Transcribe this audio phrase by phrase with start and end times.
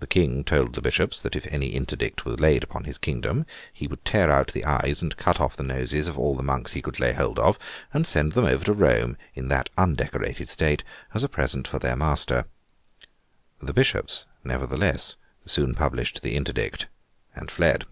[0.00, 3.86] The King told the bishops that if any Interdict were laid upon his kingdom, he
[3.86, 6.82] would tear out the eyes and cut off the noses of all the monks he
[6.82, 7.56] could lay hold of,
[7.92, 10.82] and send them over to Rome in that undecorated state
[11.14, 12.46] as a present for their master.
[13.60, 16.88] The bishops, nevertheless, soon published the Interdict,
[17.36, 17.84] and fled.